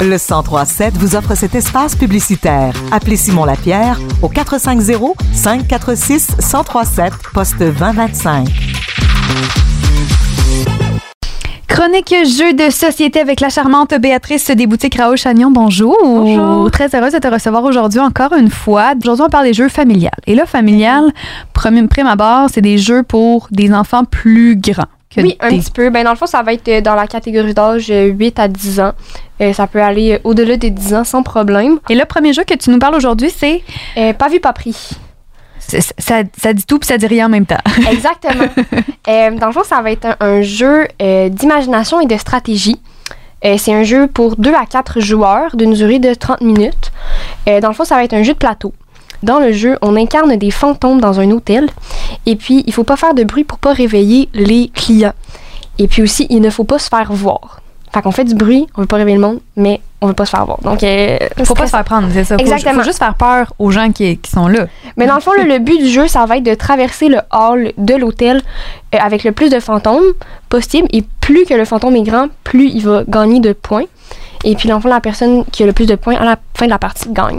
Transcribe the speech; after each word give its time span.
Le 0.00 0.18
1037 0.18 0.96
vous 0.98 1.16
offre 1.16 1.34
cet 1.34 1.54
espace 1.54 1.96
publicitaire. 1.96 2.74
Appelez 2.90 3.16
Simon 3.16 3.44
Lapierre 3.44 3.98
au 4.22 4.28
450 4.28 5.16
546 5.32 6.36
1037 6.38 7.12
poste 7.32 7.58
2025. 7.58 8.48
Chronique 11.68 12.14
jeu 12.24 12.52
de 12.52 12.70
société 12.70 13.18
avec 13.18 13.40
la 13.40 13.48
charmante 13.48 13.94
Béatrice 13.98 14.50
des 14.50 14.66
boutiques 14.66 14.94
Raoul 14.94 15.16
Chagnon. 15.16 15.50
Bonjour. 15.50 15.96
Bonjour. 16.04 16.70
Très 16.70 16.94
heureuse 16.94 17.12
de 17.14 17.18
te 17.18 17.26
recevoir 17.26 17.64
aujourd'hui 17.64 18.00
encore 18.00 18.32
une 18.34 18.48
fois. 18.50 18.92
Aujourd'hui, 19.02 19.24
on 19.26 19.28
parle 19.28 19.46
des 19.46 19.54
jeux 19.54 19.68
familiales. 19.68 20.12
Et 20.26 20.34
là, 20.34 20.46
familial, 20.46 21.12
premier 21.52 21.84
prime 21.88 22.06
abord, 22.06 22.48
c'est 22.52 22.60
des 22.60 22.78
jeux 22.78 23.02
pour 23.02 23.48
des 23.50 23.72
enfants 23.72 24.04
plus 24.04 24.54
grands. 24.56 24.84
Oui, 25.22 25.36
un 25.40 25.50
des- 25.50 25.58
petit 25.58 25.70
peu. 25.70 25.90
Ben, 25.90 26.04
dans 26.04 26.10
le 26.10 26.16
fond, 26.16 26.26
ça 26.26 26.42
va 26.42 26.52
être 26.52 26.68
euh, 26.68 26.80
dans 26.80 26.94
la 26.94 27.06
catégorie 27.06 27.54
d'âge 27.54 27.90
euh, 27.90 28.06
8 28.06 28.38
à 28.38 28.48
10 28.48 28.80
ans. 28.80 28.92
Euh, 29.40 29.52
ça 29.52 29.66
peut 29.66 29.82
aller 29.82 30.12
euh, 30.14 30.18
au-delà 30.24 30.56
des 30.56 30.70
10 30.70 30.94
ans 30.94 31.04
sans 31.04 31.22
problème. 31.22 31.78
Et 31.90 31.94
le 31.94 32.04
premier 32.04 32.32
jeu 32.32 32.44
que 32.44 32.54
tu 32.54 32.70
nous 32.70 32.78
parles 32.78 32.94
aujourd'hui, 32.94 33.30
c'est? 33.36 33.62
Euh, 33.96 34.12
pas 34.12 34.28
vu, 34.28 34.40
pas 34.40 34.52
pris. 34.52 34.90
ça, 35.58 36.22
ça 36.36 36.52
dit 36.52 36.64
tout 36.66 36.78
puis 36.78 36.86
ça 36.86 36.98
dit 36.98 37.06
rien 37.06 37.26
en 37.26 37.28
même 37.30 37.46
temps. 37.46 37.58
Exactement. 37.90 38.48
Euh, 39.08 39.30
dans 39.32 39.46
le 39.46 39.52
fond, 39.52 39.64
ça 39.64 39.80
va 39.82 39.90
être 39.92 40.06
un, 40.06 40.16
un 40.20 40.42
jeu 40.42 40.86
euh, 41.00 41.28
d'imagination 41.28 42.00
et 42.00 42.06
de 42.06 42.16
stratégie. 42.16 42.80
Euh, 43.44 43.56
c'est 43.58 43.74
un 43.74 43.82
jeu 43.82 44.06
pour 44.06 44.36
2 44.36 44.54
à 44.54 44.64
4 44.66 45.00
joueurs 45.00 45.54
d'une 45.56 45.74
durée 45.74 45.98
de 45.98 46.14
30 46.14 46.40
minutes. 46.40 46.92
Euh, 47.48 47.60
dans 47.60 47.68
le 47.68 47.74
fond, 47.74 47.84
ça 47.84 47.94
va 47.96 48.04
être 48.04 48.14
un 48.14 48.22
jeu 48.22 48.32
de 48.32 48.38
plateau. 48.38 48.72
Dans 49.24 49.40
le 49.40 49.52
jeu, 49.52 49.76
on 49.82 49.96
incarne 49.96 50.36
des 50.36 50.50
fantômes 50.50 51.00
dans 51.00 51.18
un 51.18 51.30
hôtel. 51.30 51.68
Et 52.26 52.36
puis, 52.36 52.62
il 52.66 52.72
faut 52.72 52.84
pas 52.84 52.96
faire 52.96 53.14
de 53.14 53.24
bruit 53.24 53.44
pour 53.44 53.58
pas 53.58 53.72
réveiller 53.72 54.28
les 54.34 54.68
clients. 54.68 55.14
Et 55.78 55.88
puis 55.88 56.02
aussi, 56.02 56.26
il 56.30 56.40
ne 56.40 56.50
faut 56.50 56.64
pas 56.64 56.78
se 56.78 56.88
faire 56.88 57.10
voir. 57.12 57.60
Fait 57.92 58.02
qu'on 58.02 58.10
fait 58.10 58.24
du 58.24 58.34
bruit, 58.34 58.66
on 58.76 58.80
veut 58.82 58.86
pas 58.88 58.96
réveiller 58.96 59.16
le 59.16 59.22
monde, 59.22 59.40
mais 59.56 59.80
on 60.00 60.08
veut 60.08 60.14
pas 60.14 60.24
se 60.26 60.30
faire 60.32 60.44
voir. 60.44 60.58
Donc, 60.62 60.82
euh, 60.82 61.16
Faut 61.44 61.54
pas 61.54 61.66
se 61.66 61.70
faire 61.70 61.84
prendre, 61.84 62.08
c'est 62.12 62.24
ça. 62.24 62.36
Faut- 62.36 62.42
Exactement. 62.42 62.80
Faut, 62.80 62.84
juste 62.84 62.98
faire 62.98 63.14
peur 63.14 63.52
aux 63.58 63.70
gens 63.70 63.90
qui, 63.92 64.18
qui 64.18 64.30
sont 64.30 64.48
là. 64.48 64.66
Mais 64.96 65.06
dans 65.06 65.14
le 65.14 65.20
fond, 65.20 65.30
le, 65.38 65.44
le 65.44 65.58
but 65.60 65.78
du 65.78 65.88
jeu, 65.88 66.06
ça 66.08 66.26
va 66.26 66.36
être 66.38 66.42
de 66.42 66.54
traverser 66.54 67.08
le 67.08 67.18
hall 67.32 67.72
de 67.78 67.94
l'hôtel 67.94 68.42
euh, 68.94 68.98
avec 69.00 69.22
le 69.24 69.30
plus 69.32 69.48
de 69.48 69.60
fantômes 69.60 70.02
possible. 70.48 70.88
Et 70.92 71.04
plus 71.20 71.44
que 71.46 71.54
le 71.54 71.64
fantôme 71.64 71.94
est 71.96 72.02
grand, 72.02 72.26
plus 72.42 72.68
il 72.68 72.82
va 72.84 73.04
gagner 73.08 73.38
de 73.40 73.52
points. 73.52 73.84
Et 74.42 74.56
puis, 74.56 74.68
dans 74.68 74.74
le 74.76 74.80
fond, 74.82 74.88
la 74.88 75.00
personne 75.00 75.44
qui 75.52 75.62
a 75.62 75.66
le 75.66 75.72
plus 75.72 75.86
de 75.86 75.94
points 75.94 76.16
à 76.16 76.24
la 76.24 76.36
fin 76.54 76.66
de 76.66 76.70
la 76.70 76.78
partie 76.78 77.08
gagne. 77.10 77.38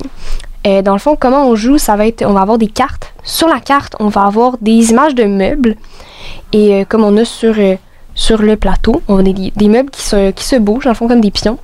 Euh, 0.66 0.82
dans 0.82 0.94
le 0.94 1.00
fond, 1.00 1.16
comment 1.20 1.48
on 1.48 1.56
joue, 1.56 1.78
ça 1.78 1.96
va 1.96 2.08
être, 2.08 2.24
on 2.26 2.34
va 2.34 2.42
avoir 2.42 2.58
des 2.58 2.68
cartes. 2.68 3.14
Sur 3.24 3.48
la 3.48 3.60
carte, 3.60 3.96
on 4.00 4.08
va 4.08 4.24
avoir 4.24 4.58
des 4.60 4.92
images 4.92 5.14
de 5.14 5.26
meubles. 5.26 5.76
Et 6.54 6.74
euh, 6.74 6.86
comme 6.88 7.04
on 7.04 7.16
a 7.18 7.26
sur, 7.26 7.56
euh, 7.58 7.76
le 8.40 8.56
plateau, 8.56 9.02
on 9.08 9.20
a 9.20 9.24
des, 9.24 9.52
des 9.56 9.68
meubles 9.68 9.92
qui 9.92 10.02
se, 10.02 10.32
qui 10.32 10.44
se 10.44 10.56
bougent, 10.56 10.86
dans 10.86 10.92
le 10.92 10.96
fond, 10.96 11.08
comme 11.08 11.22
des 11.22 11.32
pions. 11.32 11.60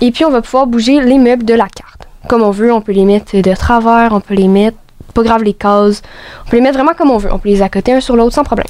Et 0.00 0.10
puis, 0.10 0.24
on 0.24 0.30
va 0.30 0.40
pouvoir 0.40 0.66
bouger 0.66 1.00
les 1.00 1.18
meubles 1.18 1.44
de 1.44 1.54
la 1.54 1.68
carte. 1.68 2.08
Comme 2.28 2.42
on 2.42 2.50
veut, 2.50 2.72
on 2.72 2.80
peut 2.80 2.92
les 2.92 3.04
mettre 3.04 3.36
de 3.36 3.54
travers, 3.54 4.12
on 4.12 4.20
peut 4.20 4.34
les 4.34 4.48
mettre, 4.48 4.78
pas 5.12 5.22
grave 5.22 5.42
les 5.42 5.52
cases. 5.52 6.02
On 6.46 6.50
peut 6.50 6.56
les 6.56 6.62
mettre 6.62 6.78
vraiment 6.78 6.94
comme 6.94 7.10
on 7.10 7.18
veut. 7.18 7.32
On 7.32 7.38
peut 7.38 7.50
les 7.50 7.62
accoter 7.62 7.92
un 7.92 8.00
sur 8.00 8.16
l'autre 8.16 8.34
sans 8.34 8.44
problème. 8.44 8.66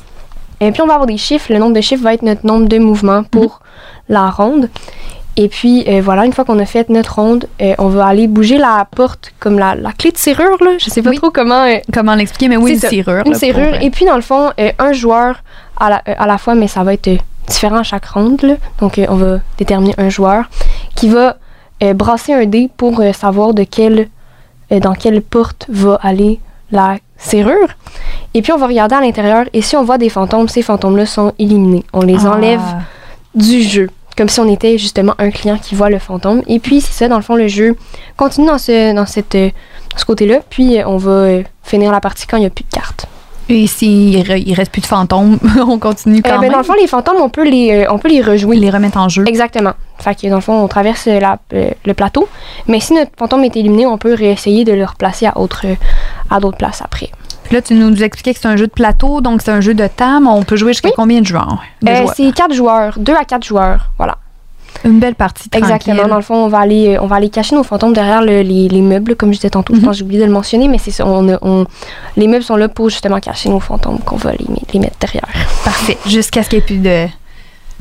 Et 0.61 0.73
puis, 0.73 0.83
on 0.83 0.87
va 0.87 0.95
avoir 0.95 1.07
des 1.07 1.17
chiffres. 1.17 1.53
Le 1.53 1.59
nombre 1.59 1.75
de 1.75 1.81
chiffres 1.81 2.03
va 2.03 2.15
être 2.15 2.23
notre 2.23 2.45
nombre 2.45 2.67
de 2.69 2.79
mouvements 2.79 3.23
pour 3.23 3.61
la 4.09 4.31
ronde. 4.31 4.69
Et 5.39 5.49
puis, 5.49 5.85
euh, 5.87 6.01
voilà, 6.03 6.25
une 6.25 6.33
fois 6.33 6.45
qu'on 6.47 6.59
a 6.59 6.65
fait 6.65 6.89
notre 6.89 7.17
ronde, 7.17 7.47
euh, 7.61 7.75
on 7.79 7.89
va 7.89 8.07
aller 8.07 8.27
bouger 8.27 8.57
la 8.57 8.87
porte 8.91 9.33
comme 9.39 9.59
la, 9.59 9.75
la 9.75 9.93
clé 9.93 10.11
de 10.11 10.17
serrure, 10.17 10.57
là. 10.65 10.73
Je 10.79 10.89
sais 10.89 11.03
pas 11.03 11.11
Oui. 11.11 11.17
trop 11.19 11.31
comment. 11.31 11.65
euh, 11.65 11.77
Comment 11.93 12.15
l'expliquer, 12.15 12.49
mais 12.49 12.57
oui, 12.57 12.73
une 12.73 12.79
ça. 12.79 12.89
serrure. 12.89 13.23
une 13.27 13.33
là, 13.33 13.39
serrure. 13.39 13.75
Et 13.83 13.91
puis, 13.91 14.07
dans 14.07 14.17
le 14.17 14.23
fond, 14.23 14.51
un 14.79 14.93
joueur 14.93 15.43
à 15.79 15.91
la, 15.91 15.97
à 16.07 16.27
la 16.27 16.39
fois, 16.39 16.55
mais 16.55 16.69
ça 16.69 16.83
va 16.85 16.95
être 16.95 17.11
différent 17.47 17.79
à 17.79 17.83
chaque 17.83 18.07
ronde. 18.07 18.41
là. 18.43 18.55
Donc, 18.81 18.99
on 19.09 19.15
va 19.17 19.41
déterminer 19.59 19.95
un 19.99 20.09
joueur 20.09 20.45
qui 20.95 21.09
va 21.11 21.37
brasser 21.95 22.33
un 22.33 22.47
dé 22.47 22.71
pour 22.75 23.03
savoir 23.15 23.53
de 23.53 23.65
quelle, 23.65 24.09
dans 24.71 24.95
quelle 24.95 25.21
porte 25.21 25.67
va 25.69 26.01
aller 26.03 26.41
la 26.73 26.97
serrure. 27.19 27.69
Et 28.33 28.41
puis, 28.41 28.53
on 28.53 28.57
va 28.59 28.67
regarder 28.69 28.95
à 28.95 29.01
l'intérieur. 29.03 29.45
Et 29.53 29.61
si 29.61 29.77
on 29.77 29.85
voit 29.85 29.99
des 29.99 30.09
fantômes, 30.09 30.49
ces 30.49 30.63
fantômes-là 30.63 31.05
sont 31.05 31.35
éliminés. 31.39 31.85
On 31.93 32.01
les 32.01 32.25
Ah. 32.27 32.33
enlève 32.33 32.61
du 33.35 33.61
jeu. 33.63 33.91
Comme 34.17 34.29
si 34.29 34.41
on 34.41 34.49
était 34.51 34.79
justement 34.79 35.15
un 35.19 35.31
client 35.31 35.59
qui 35.59 35.75
voit 35.75 35.91
le 35.91 35.99
fantôme. 35.99 36.43
Et 36.47 36.59
puis, 36.59 36.81
c'est 36.81 36.93
ça, 36.93 37.09
dans 37.09 37.17
le 37.17 37.23
fond, 37.23 37.35
le 37.37 37.49
jeu 37.49 37.77
continue 38.17 38.47
dans 38.47 38.59
ce, 38.59 38.95
dans 38.95 39.05
cette, 39.07 39.35
euh, 39.35 39.51
dans 39.93 39.99
ce 39.99 40.05
côté-là. 40.07 40.39
Puis, 40.49 40.79
euh, 40.79 40.85
on 40.87 40.97
va 40.97 41.11
euh, 41.11 41.43
finir 41.63 41.93
la 41.93 42.01
partie 42.01 42.27
quand 42.27 42.37
il 42.39 42.41
n'y 42.41 42.47
a 42.47 42.51
plus 42.51 42.65
de 42.65 42.75
cartes. 42.75 43.07
Et 43.49 43.67
s'il 43.69 44.19
re- 44.25 44.43
il 44.45 44.55
reste 44.55 44.73
plus 44.73 44.81
de 44.81 44.87
fantômes, 44.87 45.39
on 45.69 45.79
continue 45.79 46.21
quand 46.23 46.31
Euh, 46.31 46.35
ben, 46.37 46.41
même. 46.41 46.53
dans 46.53 46.59
le 46.59 46.65
fond, 46.65 46.73
les 46.81 46.87
fantômes, 46.89 47.19
on 47.21 47.29
peut 47.29 47.45
les, 47.49 47.87
on 47.91 47.99
peut 47.99 48.09
les 48.09 48.21
rejouer. 48.23 48.57
les 48.57 48.71
remettre 48.71 48.97
en 48.99 49.09
jeu. 49.09 49.23
Exactement. 49.29 49.75
Fait 49.99 50.15
que 50.21 50.27
dans 50.29 50.35
le 50.37 50.41
fond, 50.41 50.55
on 50.55 50.67
traverse 50.67 51.07
la- 51.07 51.39
le 51.53 51.93
plateau. 51.95 52.27
Mais 52.67 52.81
si 52.81 52.95
notre 52.95 53.13
fantôme 53.19 53.45
est 53.45 53.55
éliminé, 53.57 53.87
on 53.87 53.99
peut 53.99 54.15
réessayer 54.15 54.65
de 54.65 54.73
le 54.73 54.85
replacer 54.85 55.27
à, 55.27 55.37
autre, 55.39 55.65
à 56.31 56.41
d'autres 56.41 56.57
places 56.59 56.83
après. 56.83 57.11
Puis 57.47 57.55
là, 57.57 57.63
tu 57.63 57.75
nous 57.75 58.03
expliquais 58.03 58.35
que 58.35 58.41
c'est 58.41 58.49
un 58.49 58.57
jeu 58.57 58.67
de 58.67 58.73
plateau, 58.73 59.21
donc 59.21 59.41
c'est 59.43 59.51
un 59.53 59.61
jeu 59.61 59.75
de 59.75 59.87
table. 59.87 60.27
On 60.27 60.43
peut 60.43 60.57
jouer 60.57 60.73
jusqu'à 60.73 60.89
Oui. 60.89 60.95
combien 60.97 61.21
de 61.21 61.27
joueurs? 61.27 61.59
De 61.83 61.91
Euh, 61.91 61.97
joueurs? 62.03 62.15
c'est 62.17 62.33
quatre 62.33 62.55
joueurs, 62.55 62.99
deux 62.99 63.15
à 63.15 63.25
quatre 63.25 63.45
joueurs. 63.45 63.87
Voilà. 63.99 64.17
Une 64.85 64.99
belle 65.01 65.15
partie 65.15 65.49
tranquille. 65.49 65.71
Exactement. 65.71 66.07
Dans 66.07 66.17
le 66.17 66.23
fond, 66.23 66.35
on 66.35 66.49
va 66.49 66.59
aller, 66.59 66.97
euh, 66.97 67.01
on 67.03 67.07
va 67.07 67.17
aller 67.17 67.31
cacher 67.31 67.57
nos 67.57 67.63
fantômes 67.63 67.95
derrière 67.95 68.21
le- 68.21 68.43
les, 68.43 68.69
les 68.69 68.83
meubles, 68.83 69.17
comme 69.17 69.31
je 69.33 69.39
disais 69.39 69.49
tantôt. 69.51 69.75
Je 69.75 69.79
Mhm. 69.81 69.85
pense 69.87 69.93
que 69.95 69.99
j'ai 70.01 70.05
oublié 70.05 70.21
de 70.21 70.27
le 70.27 70.33
mentionner, 70.33 70.69
mais 70.69 70.77
c'est 70.79 70.91
ça. 70.91 71.07
On, 71.07 71.67
les 72.17 72.29
meubles 72.29 72.45
sont 72.45 72.57
là 72.57 72.69
pour 72.69 72.91
justement 72.91 73.19
cacher 73.19 73.49
nos 73.49 73.59
fantômes 73.61 73.99
qu'on 74.01 74.17
va 74.17 74.33
les, 74.33 74.45
met- 74.49 74.61
les 74.75 74.81
mettre 74.81 74.99
derrière. 75.01 75.25
Parfait. 75.65 75.97
Jusqu'à 76.07 76.43
ce 76.43 76.51
qu'il 76.51 76.59
n'y 76.59 76.63
ait 76.63 76.67
plus 76.67 76.79
de, 76.79 77.07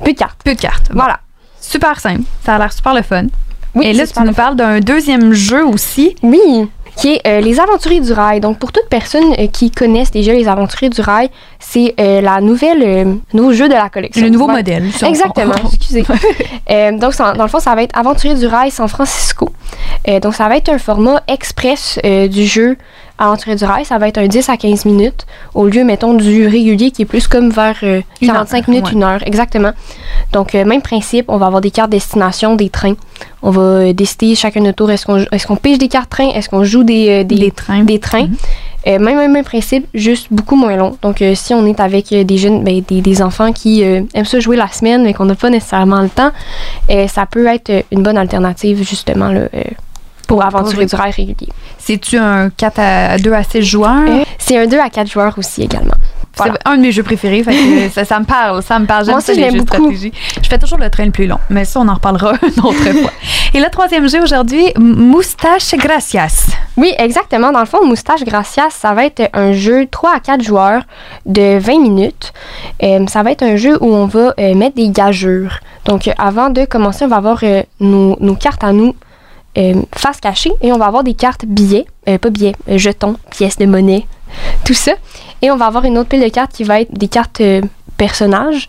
Plus 0.04 0.14
de 0.14 0.18
cartes. 0.18 0.40
plus 0.44 0.56
de 0.56 0.62
cartes. 0.62 0.88
Bon. 0.90 1.00
Voilà. 1.00 1.20
Super 1.60 2.00
simple. 2.00 2.22
Ça 2.46 2.56
a 2.56 2.60
l'air 2.60 2.72
super 2.72 2.94
le 2.94 3.02
fun. 3.02 3.26
Oui, 3.76 3.88
Et 3.88 3.94
là, 3.94 4.08
tu 4.08 4.18
nous 4.22 4.28
fun. 4.28 4.34
parles 4.34 4.56
d'un 4.56 4.80
deuxième 4.80 5.34
jeu 5.34 5.66
aussi. 5.66 6.16
Oui, 6.24 6.40
qui 6.98 7.14
est 7.14 7.22
euh, 7.28 7.42
Les 7.42 7.60
Aventuriers 7.60 8.00
du 8.02 8.14
Rail. 8.14 8.40
Donc, 8.40 8.58
pour 8.60 8.72
toute 8.72 8.88
personne 8.90 9.34
euh, 9.38 9.48
qui 9.48 9.70
connaissent 9.72 10.12
déjà 10.12 10.34
Les 10.34 10.48
Aventuriers 10.48 10.90
du 10.90 11.02
Rail, 11.02 11.30
c'est 11.60 11.94
euh, 12.00 12.22
la 12.22 12.40
nouvelle, 12.42 13.18
nouveau 13.34 13.52
jeu 13.54 13.68
de 13.68 13.74
la 13.74 13.90
collection. 13.90 14.24
Le 14.24 14.30
nouveau 14.30 14.48
modèle. 14.48 14.92
ça, 14.92 15.08
on- 15.08 15.10
Exactement, 15.10 15.54
excusez. 15.66 16.04
Donc, 17.00 17.14
ça- 17.14 17.34
dans 17.34 17.44
le 17.44 17.50
fond, 17.50 17.60
ça 17.60 17.76
va 17.76 17.84
être 17.84 17.98
Aventurier 17.98 18.36
du 18.36 18.48
Rail 18.48 18.72
San 18.72 18.88
Francisco. 18.88 19.50
Donc, 20.22 20.34
ça 20.36 20.48
va 20.48 20.58
être 20.58 20.70
un 20.70 20.78
format 20.78 21.22
express 21.28 22.00
du 22.04 22.46
jeu 22.46 22.78
Aventurier 23.18 23.56
du 23.56 23.64
Rail. 23.66 23.86
Ça 23.86 23.98
va 23.98 24.08
être 24.08 24.18
un 24.18 24.28
10 24.28 24.50
à 24.50 24.58
15 24.58 24.86
minutes 24.86 25.26
au 25.54 25.68
lieu, 25.68 25.84
mettons, 25.84 26.14
du 26.14 26.48
régulier 26.48 26.92
qui 26.92 27.04
est 27.04 27.06
plus 27.06 27.28
comme 27.28 27.50
vers 27.50 27.78
euh, 27.84 28.02
Une 28.22 28.28
45 28.28 28.58
heure, 28.58 28.70
minutes, 28.70 28.86
ouais. 28.88 28.92
une 28.94 29.04
heure. 29.04 29.22
Exactement. 29.26 29.72
Donc, 30.34 30.56
euh, 30.56 30.66
même 30.66 30.82
principe, 30.82 31.26
on 31.30 31.38
va 31.38 31.46
avoir 31.48 31.62
des 31.62 31.72
cartes 31.72 31.92
destination, 31.92 32.56
des 32.56 32.70
trains. 32.70 32.96
On 33.42 33.52
va 33.52 33.62
euh, 33.62 33.94
décider 33.94 34.36
chacun 34.36 34.62
notre 34.62 34.76
tour, 34.78 34.92
est-ce 34.92 35.06
qu'on 35.06 35.20
est 35.20 35.46
qu'on 35.46 35.56
pige 35.56 35.78
des 35.78 35.88
cartes 35.88 36.10
trains, 36.10 36.30
est-ce 36.30 36.50
qu'on 36.50 36.64
joue 36.64 36.84
des, 36.84 37.22
euh, 37.22 37.24
des, 37.24 37.36
Des 37.36 37.52
trains. 37.52 37.84
des 37.84 38.00
trains. 38.00 38.28
Mhm. 38.28 38.36
Euh, 38.88 39.00
même, 39.00 39.18
même, 39.18 39.32
même 39.32 39.44
principe, 39.44 39.88
juste 39.96 40.28
beaucoup 40.30 40.56
moins 40.56 40.76
long. 40.76 40.96
Donc, 41.02 41.20
euh, 41.24 41.34
si 41.34 41.56
on 41.56 41.66
est 41.66 41.80
avec 41.80 42.12
euh, 42.12 42.24
des 42.24 42.38
jeunes, 42.38 42.64
ben, 42.64 42.84
des, 42.88 43.02
des 43.02 43.22
enfants 43.24 43.52
qui 43.52 43.84
euh, 43.84 44.02
aiment 44.14 44.26
ça 44.26 44.40
jouer 44.40 44.58
la 44.58 44.68
semaine, 44.68 45.04
mais 45.04 45.14
qu'on 45.14 45.26
n'a 45.26 45.34
pas 45.34 45.50
nécessairement 45.50 46.02
le 46.02 46.10
temps, 46.10 46.30
euh, 46.92 47.08
ça 47.08 47.26
peut 47.26 47.48
être 47.48 47.72
euh, 47.72 47.82
une 47.92 48.04
bonne 48.04 48.18
alternative, 48.18 48.84
justement, 48.88 49.30
là, 49.30 49.42
euh, 49.56 49.62
pour 50.28 50.44
aventurer 50.46 50.86
du 50.86 50.96
rail 50.96 51.12
régulier. 51.12 51.50
C'est-tu 51.86 52.18
un 52.18 52.50
4 52.50 52.80
à 52.80 53.18
2 53.20 53.32
à 53.32 53.44
6 53.44 53.62
joueurs? 53.62 54.02
Euh, 54.08 54.24
c'est 54.40 54.58
un 54.58 54.66
2 54.66 54.80
à 54.80 54.90
4 54.90 55.08
joueurs 55.08 55.36
aussi 55.38 55.62
également. 55.62 55.94
voilà. 56.36 56.54
C'est 56.54 56.68
un 56.68 56.78
de 56.78 56.82
mes 56.82 56.92
jeux 56.92 57.04
préférés. 57.04 57.44
fait 57.44 57.52
que 57.52 57.90
ça, 57.94 58.06
ça 58.06 58.20
me 58.20 58.26
parle, 58.26 58.64
ça 58.64 58.80
me 58.80 58.88
parle. 58.88 59.06
J'aime 59.06 59.22
ça, 59.22 59.34
les 59.34 59.52
jeux 59.52 59.60
beaucoup. 59.60 59.92
stratégie. 59.92 60.12
Je 60.42 60.50
fais 60.50 60.58
toujours 60.58 60.80
le 60.80 60.90
train 60.90 61.06
le 61.06 61.12
plus 61.12 61.28
long, 61.28 61.38
mais 61.52 61.64
ça, 61.64 61.80
on 61.80 61.88
en 61.88 61.94
reparlera 61.94 62.34
une 62.42 62.64
autre 62.64 62.92
fois. 62.92 63.12
Et 63.54 63.60
le 63.60 63.70
troisième 63.70 64.10
jeu 64.10 64.20
aujourd'hui, 64.20 64.66
Moustache 64.80 65.76
Gracias. 65.76 66.48
Oui, 66.76 66.92
exactement. 66.98 67.52
Dans 67.52 67.60
le 67.60 67.68
fond, 67.68 67.86
Moustache 67.86 68.24
Gracias, 68.24 68.72
ça 68.72 68.96
va 68.96 69.06
être 69.06 69.30
un 69.34 69.52
jeu 69.52 69.86
3 69.86 70.16
à 70.16 70.20
4 70.20 70.42
joueurs 70.44 70.82
de 71.28 71.60
20 71.60 71.80
minutes. 71.82 72.34
Euh, 72.82 73.06
ça 73.06 73.22
va 73.22 73.30
être 73.30 73.44
un 73.44 73.58
jeu 73.58 73.78
où 73.80 73.94
on 73.94 74.08
va 74.08 74.34
euh, 74.40 74.56
mettre 74.56 74.76
des 74.76 74.90
gageurs. 74.90 75.60
Donc, 75.86 76.08
euh, 76.08 76.14
avant 76.18 76.50
de 76.50 76.66
commencer, 76.66 77.06
on 77.06 77.10
va 77.10 77.18
avoir 77.18 77.44
nos, 77.80 78.18
nos 78.20 78.36
cartes 78.36 78.64
à 78.64 78.74
nous 78.74 78.96
face 79.96 80.20
cachée 80.20 80.52
et 80.62 80.72
on 80.72 80.78
va 80.78 80.86
avoir 80.86 81.04
des 81.04 81.14
cartes 81.14 81.46
billets, 81.46 81.86
euh, 82.10 82.18
pas 82.18 82.30
billets, 82.30 82.56
euh, 82.70 82.78
jetons, 82.78 83.16
pièces 83.32 83.58
de 83.58 83.66
monnaie, 83.66 84.06
tout 84.66 84.74
ça. 84.74 84.94
Et 85.42 85.52
on 85.52 85.56
va 85.58 85.66
avoir 85.68 85.86
une 85.86 85.98
autre 85.98 86.10
pile 86.10 86.24
de 86.24 86.30
cartes 86.30 86.52
qui 86.54 86.64
va 86.64 86.82
être 86.82 86.92
des 86.94 87.08
cartes 87.08 87.42
euh, 87.42 87.62
personnages 87.98 88.68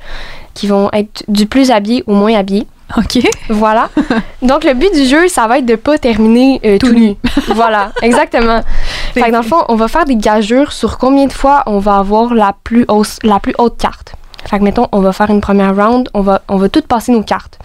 qui 0.55 0.67
vont 0.67 0.89
être 0.93 1.25
du 1.29 1.47
plus 1.47 1.71
habillé 1.71 2.03
au 2.07 2.15
moins 2.15 2.35
habillé. 2.35 2.67
OK. 2.97 3.19
Voilà. 3.51 3.91
Donc, 4.43 4.63
le 4.65 4.73
but 4.75 4.93
du 4.95 5.05
jeu, 5.07 5.27
ça 5.29 5.47
va 5.49 5.59
être 5.59 5.67
de 5.67 5.75
pas 5.75 5.99
terminer 5.99 6.61
euh, 6.65 6.79
tout, 6.79 6.89
Tout 6.89 6.95
nu. 6.95 7.17
voilà, 7.55 7.91
exactement. 8.01 8.61
fait 9.13 9.23
que 9.23 9.31
dans 9.33 9.39
le 9.39 9.45
fond, 9.45 9.65
on 9.69 9.75
va 9.75 9.89
faire 9.89 10.05
des 10.05 10.15
gageurs 10.17 10.73
sur 10.73 10.97
combien 10.97 11.27
de 11.27 11.33
fois 11.33 11.65
on 11.67 11.79
va 11.81 11.97
avoir 11.97 12.33
la 12.33 12.55
plus, 12.63 12.85
hausse- 12.89 13.19
la 13.25 13.41
plus 13.41 13.55
haute 13.59 13.77
carte. 13.77 14.15
Fait 14.49 14.59
que, 14.59 14.65
mettons, 14.65 14.87
on 14.93 15.01
va 15.01 15.13
faire 15.13 15.31
une 15.31 15.41
première 15.41 15.75
round, 15.75 16.09
on 16.15 16.21
va, 16.21 16.43
on 16.49 16.57
va 16.57 16.69
toutes 16.69 16.87
passer 16.87 17.13
nos 17.13 17.23
cartes. 17.23 17.59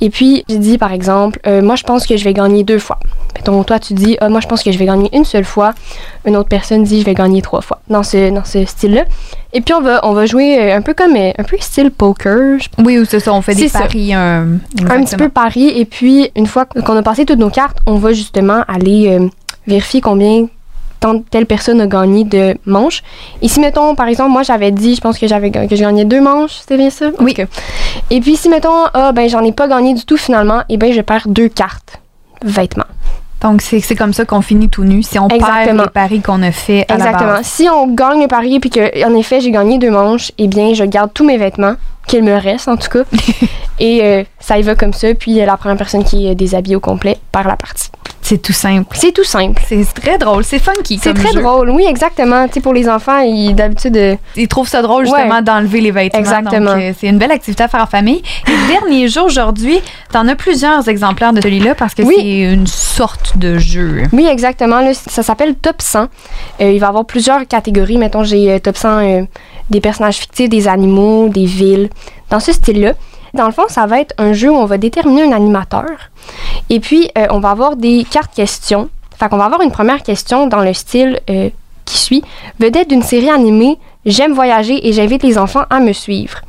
Et 0.00 0.10
puis, 0.10 0.44
j'ai 0.48 0.58
dit, 0.58 0.78
par 0.78 0.92
exemple, 0.92 1.40
euh, 1.46 1.62
moi, 1.62 1.74
je 1.76 1.82
pense 1.84 2.06
que 2.06 2.16
je 2.16 2.24
vais 2.24 2.34
gagner 2.34 2.64
deux 2.64 2.78
fois. 2.78 2.98
Mettons, 3.34 3.62
toi, 3.64 3.78
tu 3.78 3.94
dis, 3.94 4.16
ah, 4.20 4.28
moi, 4.28 4.40
je 4.40 4.46
pense 4.46 4.62
que 4.62 4.70
je 4.70 4.78
vais 4.78 4.84
gagner 4.84 5.08
une 5.12 5.24
seule 5.24 5.44
fois. 5.44 5.72
Une 6.24 6.36
autre 6.36 6.48
personne 6.48 6.84
dit, 6.84 7.00
je 7.00 7.04
vais 7.06 7.14
gagner 7.14 7.42
trois 7.42 7.60
fois. 7.62 7.80
Dans 7.88 8.02
ce, 8.02 8.30
dans 8.30 8.44
ce 8.44 8.64
style-là. 8.64 9.04
Et 9.52 9.60
puis, 9.60 9.72
on 9.74 9.80
va, 9.80 10.00
on 10.06 10.12
va 10.12 10.26
jouer 10.26 10.58
euh, 10.58 10.76
un 10.76 10.82
peu 10.82 10.94
comme, 10.94 11.16
euh, 11.16 11.32
un 11.38 11.42
peu 11.44 11.56
style 11.60 11.90
poker. 11.90 12.58
je 12.60 12.68
Oui, 12.82 12.98
ou 12.98 13.04
c'est 13.04 13.20
ça, 13.20 13.32
on 13.32 13.40
fait 13.42 13.54
des 13.54 13.68
paris. 13.68 14.14
euh, 14.14 14.56
un 14.90 15.04
petit 15.04 15.16
peu 15.16 15.28
pari. 15.28 15.68
Et 15.68 15.84
puis, 15.84 16.30
une 16.36 16.46
fois 16.46 16.64
qu'on 16.66 16.96
a 16.96 17.02
passé 17.02 17.24
toutes 17.24 17.38
nos 17.38 17.50
cartes, 17.50 17.78
on 17.86 17.96
va 17.96 18.12
justement 18.12 18.62
aller 18.68 19.08
euh, 19.08 19.28
vérifier 19.66 20.00
combien 20.00 20.46
tant 21.04 21.20
telle 21.20 21.44
personne 21.44 21.82
a 21.82 21.86
gagné 21.86 22.24
de 22.24 22.56
manches. 22.64 23.02
Et 23.42 23.48
si, 23.48 23.60
mettons, 23.60 23.94
par 23.94 24.08
exemple, 24.08 24.30
moi, 24.30 24.42
j'avais 24.42 24.70
dit, 24.70 24.94
je 24.94 25.02
pense 25.02 25.18
que 25.18 25.26
j'avais 25.26 25.50
que 25.50 25.76
je 25.76 25.82
gagnais 25.82 26.06
deux 26.06 26.22
manches, 26.22 26.60
c'était 26.60 26.78
bien 26.78 26.88
ça? 26.88 27.06
Oui. 27.20 27.36
Et 28.10 28.20
puis, 28.20 28.36
si, 28.36 28.48
mettons, 28.48 28.86
ah, 28.94 29.12
ben, 29.12 29.28
j'en 29.28 29.44
ai 29.44 29.52
pas 29.52 29.68
gagné 29.68 29.92
du 29.92 30.04
tout 30.06 30.16
finalement, 30.16 30.62
et 30.70 30.78
ben, 30.78 30.92
je 30.94 31.02
perds 31.02 31.28
deux 31.28 31.48
cartes 31.50 32.00
vêtements. 32.42 32.84
Donc, 33.42 33.60
c'est 33.60 33.80
c'est 33.80 33.96
comme 33.96 34.14
ça 34.14 34.24
qu'on 34.24 34.40
finit 34.40 34.70
tout 34.70 34.84
nu. 34.84 35.02
Si 35.02 35.18
on 35.18 35.28
perd 35.28 35.76
les 35.76 35.88
paris 35.92 36.22
qu'on 36.22 36.42
a 36.42 36.50
fait 36.50 36.86
à 36.88 36.96
la 36.96 37.04
Exactement. 37.04 37.32
base. 37.32 37.46
Si 37.46 37.68
on 37.68 37.88
gagne 37.88 38.22
le 38.22 38.26
pari 38.26 38.58
puis 38.58 38.70
que 38.70 39.06
en 39.06 39.14
effet 39.14 39.42
j'ai 39.42 39.50
gagné 39.50 39.76
deux 39.78 39.90
manches, 39.90 40.32
eh 40.38 40.48
bien 40.48 40.72
je 40.72 40.84
garde 40.84 41.10
tous 41.12 41.26
mes 41.26 41.36
vêtements 41.36 41.74
qu'il 42.06 42.24
me 42.24 42.32
reste 42.32 42.68
en 42.68 42.78
tout 42.78 42.88
cas 42.88 43.04
et 43.78 44.02
euh, 44.02 44.24
ça 44.40 44.58
y 44.58 44.62
va 44.62 44.74
comme 44.74 44.94
ça. 44.94 45.08
Puis 45.14 45.34
la 45.34 45.58
première 45.58 45.76
personne 45.76 46.04
qui 46.04 46.26
est 46.26 46.34
déshabillée 46.34 46.76
au 46.76 46.80
complet 46.80 47.18
perd 47.32 47.48
la 47.48 47.56
partie. 47.56 47.90
C'est 48.26 48.38
tout 48.40 48.54
simple. 48.54 48.96
C'est 48.98 49.12
tout 49.12 49.22
simple. 49.22 49.60
C'est 49.68 49.84
très 49.92 50.16
drôle. 50.16 50.44
C'est 50.44 50.58
funky 50.58 50.98
C'est 51.00 51.12
très 51.12 51.30
jeu. 51.32 51.42
drôle, 51.42 51.68
oui 51.68 51.84
exactement. 51.86 52.46
Tu 52.48 52.54
sais 52.54 52.60
pour 52.62 52.72
les 52.72 52.88
enfants, 52.88 53.18
ils 53.18 53.54
d'habitude 53.54 53.94
euh, 53.98 54.16
Ils 54.34 54.48
trouvent 54.48 54.66
ça 54.66 54.80
drôle 54.80 55.04
justement 55.04 55.36
Ouais. 55.36 55.42
d'enlever 55.42 55.82
les 55.82 55.90
vêtements. 55.90 56.18
Exactement. 56.20 56.70
Euh, 56.70 56.92
c'est 56.98 57.08
une 57.08 57.18
belle 57.18 57.32
activité 57.32 57.64
à 57.64 57.68
faire 57.68 57.82
en 57.82 57.86
famille. 57.86 58.22
Et 58.48 58.72
dernier 58.72 59.08
jour 59.08 59.26
aujourd'hui, 59.26 59.78
t'en 60.10 60.26
as 60.26 60.36
plusieurs 60.36 60.88
exemplaires 60.88 61.34
de 61.34 61.42
celui-là 61.42 61.74
parce 61.74 61.92
que 61.94 62.00
Oui. 62.00 62.14
c'est 62.16 62.52
une 62.54 62.66
sorte 62.66 63.36
de 63.36 63.58
jeu. 63.58 64.04
oui 64.14 64.26
exactement. 64.26 64.80
Là, 64.80 64.94
ça 64.94 65.22
s'appelle 65.22 65.54
Top 65.56 65.82
100. 65.82 66.04
Euh, 66.04 66.06
il 66.70 66.80
va 66.80 66.86
y 66.86 66.88
avoir 66.88 67.04
plusieurs 67.04 67.46
catégories. 67.46 67.98
Mettons 67.98 68.24
j'ai 68.24 68.58
Top 68.60 68.78
100 68.78 68.88
euh, 68.88 69.22
des 69.68 69.82
personnages 69.82 70.16
fictifs, 70.16 70.48
des 70.48 70.66
animaux, 70.66 71.28
des 71.28 71.44
villes. 71.44 71.90
Dans 72.30 72.40
ce 72.40 72.52
style-là. 72.52 72.94
Dans 73.34 73.46
le 73.46 73.52
fond, 73.52 73.64
ça 73.68 73.86
va 73.86 74.00
être 74.00 74.14
un 74.18 74.32
jeu 74.32 74.48
où 74.50 74.54
on 74.54 74.64
va 74.64 74.78
déterminer 74.78 75.24
un 75.24 75.32
animateur. 75.32 75.90
Et 76.70 76.78
puis, 76.78 77.10
euh, 77.18 77.26
on 77.30 77.40
va 77.40 77.50
avoir 77.50 77.74
des 77.74 78.06
cartes 78.08 78.32
questions. 78.32 78.88
Fait 79.18 79.28
qu'on 79.28 79.36
va 79.36 79.44
avoir 79.44 79.60
une 79.60 79.72
première 79.72 80.02
question 80.02 80.46
dans 80.46 80.60
le 80.60 80.72
style 80.72 81.20
euh, 81.28 81.50
qui 81.84 81.98
suit. 81.98 82.22
Vedette 82.60 82.88
d'une 82.88 83.02
série 83.02 83.28
animée, 83.28 83.78
j'aime 84.06 84.32
voyager 84.32 84.86
et 84.86 84.92
j'invite 84.92 85.24
les 85.24 85.36
enfants 85.36 85.64
à 85.68 85.80
me 85.80 85.92
suivre. 85.92 86.42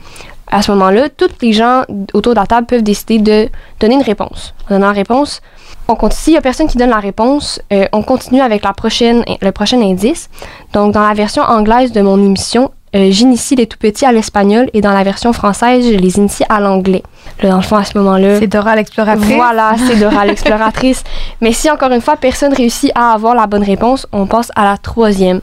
À 0.48 0.62
ce 0.62 0.72
moment-là, 0.72 1.10
tous 1.10 1.32
les 1.42 1.54
gens 1.54 1.84
autour 2.14 2.36
de 2.36 2.40
la 2.40 2.46
table 2.46 2.68
peuvent 2.68 2.84
décider 2.84 3.18
de 3.18 3.50
donner 3.80 3.96
une 3.96 4.04
réponse. 4.04 4.54
En 4.70 4.76
donnant 4.76 4.88
la 4.88 4.94
réponse, 4.94 5.42
on 5.88 5.96
continue. 5.96 6.22
S'il 6.22 6.34
n'y 6.34 6.38
a 6.38 6.42
personne 6.42 6.68
qui 6.68 6.78
donne 6.78 6.92
la 6.92 7.00
réponse, 7.00 7.60
euh, 7.74 7.86
on 7.94 8.04
continue 8.04 8.42
avec 8.42 8.64
le 8.64 9.52
prochain 9.52 9.82
indice. 9.82 10.30
Donc, 10.72 10.94
dans 10.94 11.06
la 11.06 11.16
version 11.16 11.42
anglaise 11.42 11.92
de 11.92 12.02
mon 12.02 12.18
émission, 12.24 12.72
euh, 12.96 13.12
j'initie 13.12 13.56
les 13.56 13.68
tout 13.68 13.78
petits 13.78 14.06
à 14.06 14.12
l'espagnol 14.12 14.70
et 14.74 14.82
dans 14.82 14.94
la 14.94 15.04
version 15.04 15.34
française, 15.34 15.86
je 15.86 15.98
les 15.98 16.18
initie 16.18 16.44
à 16.50 16.60
l'anglais. 16.60 17.04
Dans 17.44 17.58
le 17.58 17.62
fond, 17.62 17.76
à 17.76 17.84
ce 17.84 17.98
moment-là, 17.98 18.40
C'est 18.40 18.48
Dora 18.48 18.76
l'exploratrice. 18.76 19.36
voilà, 19.36 19.76
c'est 19.88 19.98
Dora 20.00 20.26
l'exploratrice. 20.26 21.04
Mais 21.42 21.52
si 21.52 21.70
encore 21.70 21.92
une 21.92 22.02
fois 22.02 22.16
personne 22.16 22.54
réussit 22.54 22.92
à 22.96 23.12
avoir 23.14 23.36
la 23.36 23.48
bonne 23.48 23.64
réponse, 23.64 24.08
on 24.14 24.26
passe 24.28 24.52
à 24.56 24.64
la 24.64 24.78
troisième. 24.78 25.42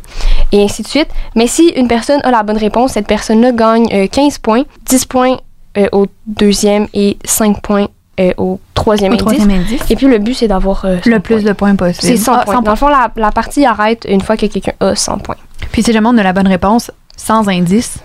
Et 0.52 0.62
ainsi 0.62 0.82
de 0.82 0.88
suite. 0.88 1.08
Mais 1.34 1.46
si 1.46 1.68
une 1.76 1.88
personne 1.88 2.20
a 2.24 2.30
la 2.30 2.42
bonne 2.42 2.56
réponse, 2.58 2.92
cette 2.92 3.06
personne-là 3.06 3.52
gagne 3.52 3.86
euh, 3.92 4.06
15 4.06 4.38
points, 4.38 4.62
10 4.86 5.04
points 5.06 5.36
euh, 5.78 5.86
au 5.92 6.06
deuxième 6.26 6.86
et 6.94 7.16
5 7.24 7.60
points 7.62 7.88
euh, 8.20 8.32
au 8.36 8.60
troisième 8.74 9.12
Au 9.14 9.16
troisième 9.16 9.50
indice. 9.50 9.80
Et 9.90 9.96
puis 9.96 10.06
le 10.06 10.18
but, 10.18 10.34
c'est 10.34 10.48
d'avoir 10.48 10.84
euh, 10.84 10.98
100 11.02 11.10
Le 11.10 11.20
plus 11.20 11.36
points. 11.36 11.42
de 11.44 11.52
points 11.52 11.76
possible. 11.76 12.02
C'est 12.02 12.16
100 12.16 12.32
Ah, 12.34 12.44
points. 12.44 12.60
Dans 12.62 12.70
le 12.72 12.76
fond, 12.76 12.88
la, 12.88 13.10
la 13.16 13.30
partie 13.30 13.64
arrête 13.64 14.06
une 14.08 14.20
fois 14.20 14.36
que 14.36 14.46
quelqu'un 14.46 14.72
a 14.80 14.94
100 14.94 15.18
points. 15.18 15.36
Puis 15.70 15.82
si 15.82 15.92
jamais 15.92 16.08
on 16.10 16.18
a 16.18 16.22
la 16.22 16.32
bonne 16.34 16.48
réponse 16.48 16.90
sans 17.16 17.48
indice, 17.48 17.98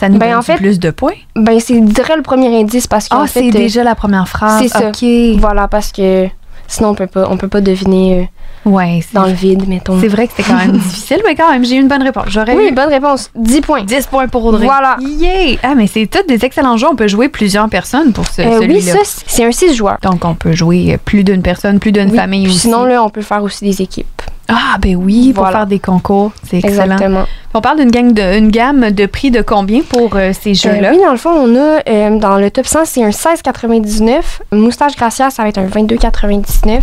ça 0.00 0.08
nous 0.08 0.18
Ben, 0.18 0.30
donne 0.30 0.38
en 0.38 0.42
fait- 0.42 0.56
plus 0.56 0.78
de 0.78 0.90
points. 0.90 1.14
Ben, 1.34 1.58
c'est 1.60 1.78
dirais 1.80 2.16
le 2.16 2.22
premier 2.22 2.58
indice 2.60 2.86
parce 2.86 3.08
qu'en 3.08 3.22
Ah, 3.22 3.26
c'est 3.26 3.48
euh, 3.48 3.50
déjà 3.50 3.84
la 3.84 3.94
première 3.94 4.28
phrase. 4.28 4.62
c'est 4.62 4.68
ça. 4.68 4.88
OK. 4.88 5.38
voilà, 5.40 5.68
parce 5.68 5.92
que 5.92 6.26
sinon 6.68 6.90
on 6.90 6.94
peut 6.94 7.06
pas, 7.06 7.26
on 7.30 7.36
peut 7.36 7.48
pas 7.48 7.60
deviner 7.60 8.20
euh, 8.20 8.24
Ouais, 8.68 9.00
dans 9.12 9.26
le 9.26 9.32
vide, 9.32 9.68
mettons. 9.68 10.00
c'est 10.00 10.08
vrai 10.08 10.26
que 10.26 10.32
c'était 10.36 10.50
quand 10.50 10.58
même 10.58 10.72
difficile, 10.78 11.20
mais 11.24 11.36
quand 11.36 11.48
même, 11.52 11.64
j'ai 11.64 11.76
eu 11.76 11.80
une 11.80 11.86
bonne 11.86 12.02
réponse. 12.02 12.24
J'aurais 12.28 12.56
Oui, 12.56 12.68
eu 12.70 12.72
bonne 12.72 12.88
réponse. 12.88 13.30
10 13.36 13.60
points. 13.60 13.84
10 13.84 14.06
points 14.08 14.26
pour 14.26 14.44
Audrey. 14.44 14.66
Voilà. 14.66 14.96
Yay! 15.00 15.56
Ah, 15.62 15.76
mais 15.76 15.86
c'est 15.86 16.06
tous 16.06 16.26
des 16.26 16.44
excellents 16.44 16.76
jeux. 16.76 16.88
On 16.90 16.96
peut 16.96 17.06
jouer 17.06 17.28
plusieurs 17.28 17.68
personnes 17.68 18.12
pour 18.12 18.26
ce, 18.26 18.42
Euh, 18.42 18.58
oui, 18.58 18.80
celui-là. 18.80 18.92
ça, 18.92 19.04
c- 19.04 19.22
c'est 19.28 19.44
un 19.44 19.52
6 19.52 19.72
joueurs. 19.74 19.98
Donc, 20.02 20.24
on 20.24 20.34
peut 20.34 20.50
jouer 20.52 20.94
euh, 20.94 20.96
plus 21.04 21.22
d'une 21.22 21.42
personne, 21.42 21.78
plus 21.78 21.92
d'une 21.92 22.10
Oui, 22.10 22.16
famille 22.16 22.42
puis 22.42 22.50
aussi. 22.52 22.60
Sinon, 22.62 22.82
là, 22.84 23.04
on 23.04 23.08
peut 23.08 23.22
faire 23.22 23.44
aussi 23.44 23.64
des 23.64 23.80
équipes. 23.82 24.06
Ah, 24.48 24.76
ben 24.80 24.94
oui, 24.96 25.32
pour 25.32 25.42
Voilà. 25.44 25.58
faire 25.58 25.66
des 25.66 25.78
concours. 25.78 26.32
C'est 26.48 26.58
excellent. 26.58 26.84
Exactement. 26.94 27.24
On 27.54 27.60
parle 27.60 27.78
d'une 27.78 27.90
gang 27.90 28.12
de, 28.12 28.38
une 28.38 28.50
gamme 28.50 28.90
de 28.90 29.06
prix 29.06 29.30
de 29.30 29.40
combien 29.42 29.80
pour 29.82 30.14
euh, 30.14 30.32
ces 30.38 30.50
Euh, 30.50 30.54
jeux-là? 30.74 30.90
oui, 30.92 30.98
dans 31.04 31.10
le 31.12 31.16
fond, 31.16 31.30
on 31.30 31.54
a 31.56 31.80
euh, 31.88 32.18
dans 32.18 32.36
le 32.36 32.50
top 32.50 32.66
100, 32.66 32.84
c'est 32.84 33.02
un 33.02 33.08
16,99. 33.10 34.20
Moustache 34.52 34.94
Gracia, 34.96 35.30
ça 35.30 35.42
va 35.42 35.48
être 35.48 35.58
un 35.58 35.66
22,99. 35.66 36.80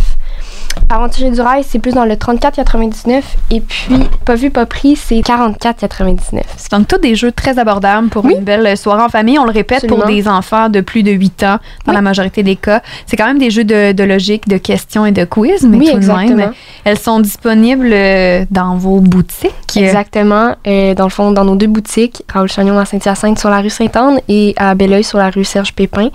Aventure 0.90 1.30
du 1.30 1.40
rail, 1.40 1.64
c'est 1.66 1.78
plus 1.80 1.92
dans 1.92 2.04
le 2.04 2.14
34,99. 2.14 3.22
Et 3.50 3.60
puis, 3.60 3.94
pas 4.24 4.36
vu, 4.36 4.50
pas 4.50 4.64
pris, 4.66 4.94
c'est 4.94 5.16
44,99. 5.20 6.42
Donc, 6.70 6.86
tous 6.86 6.98
des 6.98 7.14
jeux 7.16 7.32
très 7.32 7.58
abordables 7.58 8.08
pour 8.10 8.24
Oui. 8.24 8.34
une 8.38 8.44
belle 8.44 8.76
soirée 8.76 9.02
en 9.02 9.08
famille. 9.08 9.38
On 9.38 9.44
le 9.44 9.50
répète, 9.50 9.86
pour 9.88 10.04
des 10.04 10.28
enfants 10.28 10.68
de 10.68 10.80
plus 10.80 11.02
de 11.02 11.10
8 11.10 11.42
ans, 11.42 11.56
dans 11.84 11.92
Oui. 11.92 11.94
la 11.94 12.00
majorité 12.02 12.42
des 12.44 12.54
cas. 12.54 12.80
C'est 13.06 13.16
quand 13.16 13.26
même 13.26 13.38
des 13.38 13.50
jeux 13.50 13.64
de, 13.64 13.92
de 13.92 14.04
logique, 14.04 14.46
de 14.46 14.56
questions 14.56 15.04
et 15.04 15.10
de 15.10 15.24
quiz, 15.24 15.66
mais 15.66 15.78
Oui, 15.78 15.90
tout 15.92 15.98
de 15.98 16.34
même, 16.34 16.52
elles 16.84 16.98
sont 16.98 17.18
disponibles 17.18 17.90
euh, 17.92 18.44
dans 18.50 18.76
vos 18.76 19.00
boutiques. 19.00 19.50
Exactement. 19.76 20.54
Euh, 20.66 20.94
dans 20.94 21.04
le 21.04 21.10
fond, 21.10 21.32
dans 21.32 21.44
nos 21.44 21.56
deux 21.56 21.66
boutiques, 21.66 22.22
Raoul 22.32 22.48
Chagnon 22.48 22.78
à 22.78 22.84
Saint-Hyacinthe 22.84 23.38
sur 23.40 23.50
la 23.50 23.60
rue 23.60 23.70
Sainte-Anne 23.70 24.20
et 24.28 24.54
à 24.58 24.74
Belleuil 24.76 25.02
sur 25.02 25.18
la 25.18 25.30
rue 25.30 25.44
Serge 25.44 25.72
Pépin 25.74 26.10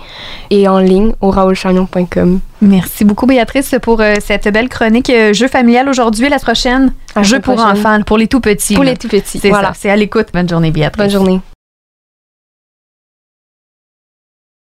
et 0.50 0.68
en 0.68 0.78
ligne 0.78 1.12
au 1.20 1.30
raoulchagnon.com. 1.30 2.40
Merci 2.62 3.04
beaucoup, 3.04 3.26
Béatrice, 3.26 3.74
pour 3.80 4.00
euh, 4.00 4.16
cette 4.20 4.48
belle 4.52 4.68
chronique 4.68 5.08
euh, 5.10 5.32
jeu 5.32 5.48
familial 5.48 5.88
aujourd'hui. 5.88 6.28
La 6.28 6.38
prochaine, 6.38 6.92
À 7.14 7.20
la 7.20 7.22
jeu 7.22 7.40
pour 7.40 7.54
prochaine. 7.54 7.72
enfants, 7.78 8.02
pour 8.02 8.18
les 8.18 8.26
tout 8.28 8.40
petits. 8.40 8.74
Pour 8.74 8.84
là. 8.84 8.90
les 8.92 8.96
tout 8.96 9.08
petits. 9.08 9.38
C'est 9.38 9.48
Voilà. 9.48 9.68
ça. 9.68 9.74
C'est 9.78 9.90
à 9.90 9.96
l'écoute. 9.96 10.28
Bonne 10.34 10.48
journée, 10.48 10.70
Béatrice. 10.70 11.02
Bonne 11.02 11.10
journée. 11.10 11.40